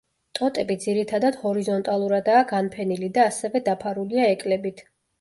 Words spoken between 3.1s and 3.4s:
და